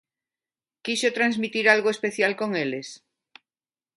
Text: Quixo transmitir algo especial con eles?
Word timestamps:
Quixo 0.85 1.09
transmitir 1.17 1.65
algo 1.67 1.89
especial 1.95 2.33
con 2.41 2.49
eles? 2.63 2.87